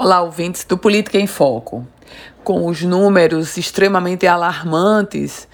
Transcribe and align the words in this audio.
Olá, 0.00 0.22
ouvintes 0.22 0.62
do 0.62 0.78
Política 0.78 1.18
em 1.18 1.26
Foco. 1.26 1.84
Com 2.44 2.68
os 2.68 2.82
números 2.82 3.56
extremamente 3.56 4.28
alarmantes 4.28 5.48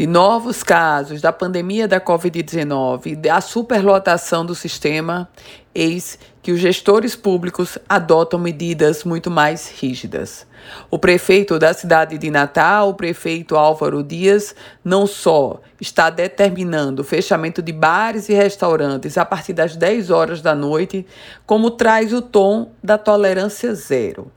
de 0.00 0.06
novos 0.06 0.62
casos 0.62 1.20
da 1.20 1.30
pandemia 1.30 1.86
da 1.86 2.00
Covid-19 2.00 3.04
e 3.04 3.16
da 3.16 3.38
superlotação 3.42 4.46
do 4.46 4.54
sistema, 4.54 5.28
eis 5.74 6.18
que 6.40 6.52
os 6.52 6.58
gestores 6.58 7.14
públicos 7.14 7.76
adotam 7.86 8.40
medidas 8.40 9.04
muito 9.04 9.30
mais 9.30 9.70
rígidas. 9.78 10.46
O 10.90 10.98
prefeito 10.98 11.58
da 11.58 11.74
cidade 11.74 12.16
de 12.16 12.30
Natal, 12.30 12.88
o 12.88 12.94
prefeito 12.94 13.56
Álvaro 13.56 14.02
Dias, 14.02 14.54
não 14.82 15.06
só 15.06 15.60
está 15.78 16.08
determinando 16.08 17.02
o 17.02 17.04
fechamento 17.04 17.60
de 17.60 17.70
bares 17.70 18.30
e 18.30 18.32
restaurantes 18.32 19.18
a 19.18 19.24
partir 19.26 19.52
das 19.52 19.76
10 19.76 20.08
horas 20.08 20.40
da 20.40 20.54
noite, 20.54 21.04
como 21.44 21.70
traz 21.70 22.14
o 22.14 22.22
tom 22.22 22.72
da 22.82 22.96
tolerância 22.96 23.74
zero. 23.74 24.32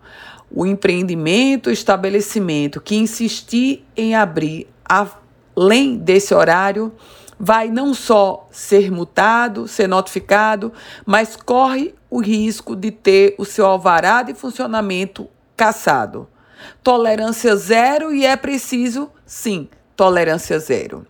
O 0.51 0.65
empreendimento, 0.65 1.67
o 1.67 1.71
estabelecimento 1.71 2.81
que 2.81 2.97
insistir 2.97 3.85
em 3.95 4.13
abrir 4.13 4.67
a 4.83 5.22
além 5.55 5.97
desse 5.97 6.33
horário, 6.33 6.93
vai 7.39 7.69
não 7.69 7.93
só 7.93 8.47
ser 8.51 8.91
multado, 8.91 9.67
ser 9.67 9.87
notificado, 9.87 10.71
mas 11.05 11.35
corre 11.35 11.93
o 12.09 12.21
risco 12.21 12.75
de 12.75 12.91
ter 12.91 13.35
o 13.37 13.45
seu 13.45 13.65
alvará 13.65 14.23
de 14.23 14.33
funcionamento 14.33 15.27
cassado. 15.57 16.27
Tolerância 16.81 17.55
zero 17.55 18.13
e 18.13 18.25
é 18.25 18.35
preciso, 18.35 19.09
sim, 19.25 19.67
tolerância 19.95 20.57
zero. 20.59 21.05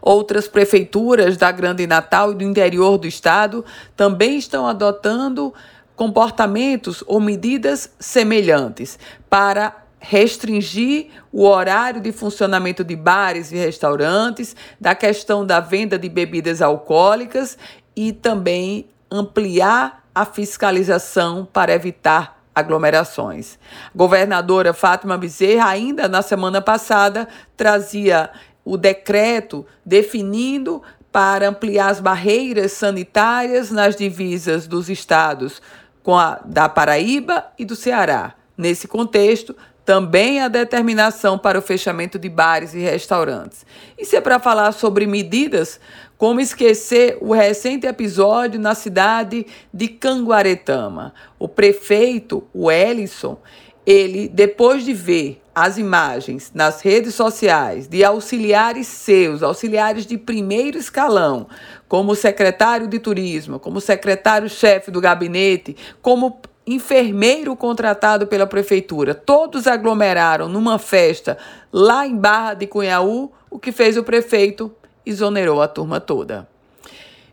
Outras 0.00 0.48
prefeituras 0.48 1.36
da 1.36 1.50
Grande 1.50 1.86
Natal 1.86 2.32
e 2.32 2.36
do 2.36 2.44
interior 2.44 2.96
do 2.96 3.06
estado 3.06 3.64
também 3.96 4.38
estão 4.38 4.66
adotando 4.66 5.52
comportamentos 5.96 7.04
ou 7.06 7.20
medidas 7.20 7.90
semelhantes 7.98 8.98
para 9.28 9.83
restringir 10.04 11.06
o 11.32 11.46
horário 11.46 11.98
de 11.98 12.12
funcionamento 12.12 12.84
de 12.84 12.94
bares 12.94 13.50
e 13.50 13.56
restaurantes, 13.56 14.54
da 14.78 14.94
questão 14.94 15.46
da 15.46 15.60
venda 15.60 15.98
de 15.98 16.10
bebidas 16.10 16.60
alcoólicas 16.60 17.56
e 17.96 18.12
também 18.12 18.86
ampliar 19.10 20.04
a 20.14 20.26
fiscalização 20.26 21.48
para 21.50 21.72
evitar 21.72 22.44
aglomerações. 22.54 23.58
A 23.94 23.96
governadora 23.96 24.74
Fátima 24.74 25.16
Bezerra, 25.16 25.70
ainda 25.70 26.06
na 26.06 26.20
semana 26.20 26.60
passada, 26.60 27.26
trazia 27.56 28.30
o 28.62 28.76
decreto 28.76 29.66
definindo 29.84 30.82
para 31.10 31.48
ampliar 31.48 31.88
as 31.88 32.00
barreiras 32.00 32.72
sanitárias 32.72 33.70
nas 33.70 33.96
divisas 33.96 34.66
dos 34.66 34.90
estados 34.90 35.62
com 36.02 36.16
a 36.16 36.40
da 36.44 36.68
Paraíba 36.68 37.46
e 37.58 37.64
do 37.64 37.74
Ceará. 37.74 38.34
Nesse 38.56 38.86
contexto, 38.86 39.56
também 39.84 40.40
a 40.40 40.48
determinação 40.48 41.38
para 41.38 41.58
o 41.58 41.62
fechamento 41.62 42.18
de 42.18 42.28
bares 42.28 42.74
e 42.74 42.78
restaurantes. 42.78 43.66
Se 44.02 44.16
é 44.16 44.20
para 44.20 44.38
falar 44.38 44.72
sobre 44.72 45.06
medidas, 45.06 45.78
como 46.16 46.40
esquecer 46.40 47.18
o 47.20 47.32
recente 47.34 47.86
episódio 47.86 48.58
na 48.58 48.74
cidade 48.74 49.46
de 49.72 49.88
Canguaretama? 49.88 51.12
O 51.38 51.46
prefeito, 51.46 52.44
o 52.52 52.70
Ellison, 52.70 53.38
ele, 53.86 54.28
depois 54.28 54.84
de 54.84 54.94
ver 54.94 55.42
as 55.54 55.76
imagens 55.78 56.50
nas 56.54 56.80
redes 56.80 57.14
sociais 57.14 57.86
de 57.86 58.02
auxiliares 58.02 58.86
seus, 58.86 59.42
auxiliares 59.42 60.06
de 60.06 60.18
primeiro 60.18 60.78
escalão, 60.78 61.46
como 61.86 62.14
secretário 62.14 62.88
de 62.88 62.98
turismo, 62.98 63.60
como 63.60 63.80
secretário-chefe 63.80 64.90
do 64.90 65.00
gabinete, 65.00 65.76
como 66.02 66.40
enfermeiro 66.66 67.54
contratado 67.54 68.26
pela 68.26 68.46
prefeitura, 68.46 69.14
todos 69.14 69.66
aglomeraram 69.66 70.48
numa 70.48 70.78
festa 70.78 71.36
lá 71.72 72.06
em 72.06 72.16
Barra 72.16 72.54
de 72.54 72.66
Cunhaú, 72.66 73.30
o 73.50 73.58
que 73.58 73.72
fez 73.72 73.96
o 73.96 74.04
prefeito 74.04 74.72
exonerou 75.04 75.60
a 75.60 75.68
turma 75.68 76.00
toda. 76.00 76.48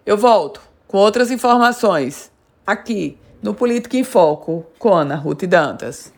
Eu 0.05 0.17
volto 0.17 0.61
com 0.87 0.97
outras 0.97 1.31
informações 1.31 2.31
aqui 2.65 3.17
no 3.41 3.53
Política 3.53 3.97
em 3.97 4.03
Foco 4.03 4.65
com 4.77 4.93
Ana 4.93 5.15
Ruth 5.15 5.43
Dantas. 5.45 6.13